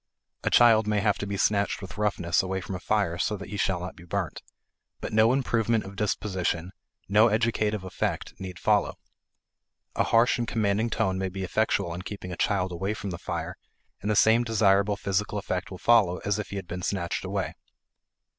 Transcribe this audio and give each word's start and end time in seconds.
A 0.43 0.49
child 0.49 0.87
may 0.87 0.99
have 0.99 1.19
to 1.19 1.27
be 1.27 1.37
snatched 1.37 1.79
with 1.79 1.99
roughness 1.99 2.41
away 2.41 2.59
from 2.59 2.73
a 2.73 2.79
fire 2.79 3.19
so 3.19 3.37
that 3.37 3.49
he 3.49 3.57
shall 3.57 3.79
not 3.79 3.95
be 3.95 4.03
burnt. 4.03 4.41
But 4.99 5.13
no 5.13 5.31
improvement 5.31 5.83
of 5.83 5.95
disposition, 5.95 6.71
no 7.07 7.27
educative 7.27 7.83
effect, 7.83 8.33
need 8.39 8.57
follow. 8.57 8.97
A 9.95 10.05
harsh 10.05 10.39
and 10.39 10.47
commanding 10.47 10.89
tone 10.89 11.19
may 11.19 11.29
be 11.29 11.43
effectual 11.43 11.93
in 11.93 12.01
keeping 12.01 12.31
a 12.31 12.35
child 12.35 12.71
away 12.71 12.95
from 12.95 13.11
the 13.11 13.19
fire, 13.19 13.57
and 14.01 14.09
the 14.09 14.15
same 14.15 14.43
desirable 14.43 14.97
physical 14.97 15.37
effect 15.37 15.69
will 15.69 15.77
follow 15.77 16.17
as 16.25 16.39
if 16.39 16.49
he 16.49 16.55
had 16.55 16.67
been 16.67 16.81
snatched 16.81 17.23
away. 17.23 17.53